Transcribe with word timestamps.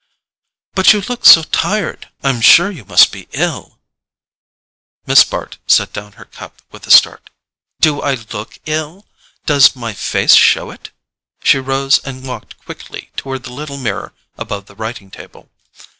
"But 0.73 0.93
you 0.93 1.01
look 1.01 1.27
so 1.27 1.43
tired: 1.43 2.09
I'm 2.23 2.41
sure 2.41 2.71
you 2.71 2.85
must 2.85 3.11
be 3.11 3.27
ill——" 3.33 3.77
Miss 5.05 5.23
Bart 5.23 5.59
set 5.67 5.93
down 5.93 6.13
her 6.13 6.25
cup 6.25 6.63
with 6.71 6.87
a 6.87 6.89
start. 6.89 7.29
"Do 7.81 8.01
I 8.01 8.15
look 8.15 8.57
ill? 8.65 9.05
Does 9.45 9.75
my 9.75 9.93
face 9.93 10.33
show 10.33 10.71
it?" 10.71 10.89
She 11.43 11.59
rose 11.59 11.99
and 11.99 12.27
walked 12.27 12.57
quickly 12.65 13.11
toward 13.15 13.43
the 13.43 13.53
little 13.53 13.77
mirror 13.77 14.11
above 14.39 14.65
the 14.65 14.73
writing 14.75 15.11
table. 15.11 15.51